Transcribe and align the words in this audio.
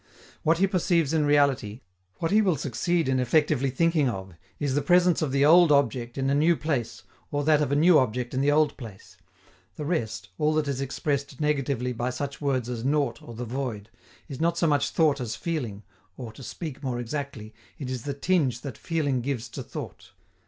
What 0.41 0.57
he 0.57 0.65
perceives 0.65 1.13
in 1.13 1.27
reality, 1.27 1.81
what 2.15 2.31
he 2.31 2.41
will 2.41 2.55
succeed 2.55 3.07
in 3.07 3.19
effectively 3.19 3.69
thinking 3.69 4.09
of, 4.09 4.33
is 4.59 4.73
the 4.73 4.81
presence 4.81 5.21
of 5.21 5.31
the 5.31 5.45
old 5.45 5.71
object 5.71 6.17
in 6.17 6.27
a 6.27 6.33
new 6.33 6.55
place 6.57 7.03
or 7.29 7.43
that 7.43 7.61
of 7.61 7.71
a 7.71 7.75
new 7.75 7.99
object 7.99 8.33
in 8.33 8.41
the 8.41 8.51
old 8.51 8.75
place; 8.77 9.15
the 9.75 9.85
rest, 9.85 10.29
all 10.39 10.55
that 10.55 10.67
is 10.67 10.81
expressed 10.81 11.39
negatively 11.39 11.93
by 11.93 12.09
such 12.09 12.41
words 12.41 12.67
as 12.67 12.83
"nought" 12.83 13.21
or 13.21 13.35
the 13.35 13.45
"void," 13.45 13.91
is 14.27 14.41
not 14.41 14.57
so 14.57 14.65
much 14.65 14.89
thought 14.89 15.21
as 15.21 15.35
feeling, 15.35 15.83
or, 16.17 16.33
to 16.33 16.41
speak 16.41 16.81
more 16.81 16.99
exactly, 16.99 17.53
it 17.77 17.87
is 17.87 18.01
the 18.01 18.15
tinge 18.15 18.61
that 18.61 18.79
feeling 18.79 19.21
gives 19.21 19.47
to 19.49 19.61
thought. 19.61 20.13